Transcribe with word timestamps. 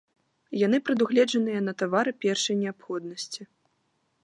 Яны 0.65 0.77
прадугледжаныя 0.87 1.59
на 1.67 1.75
тавары 1.83 2.11
першай 2.25 2.55
неабходнасці. 2.65 3.41